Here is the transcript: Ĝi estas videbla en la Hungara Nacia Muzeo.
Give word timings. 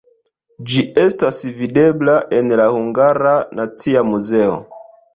Ĝi 0.71 0.85
estas 1.03 1.37
videbla 1.59 2.17
en 2.39 2.51
la 2.63 2.67
Hungara 2.79 3.37
Nacia 3.63 4.07
Muzeo. 4.13 4.63